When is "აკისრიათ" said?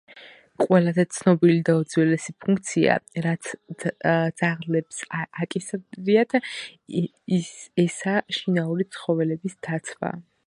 5.45-6.35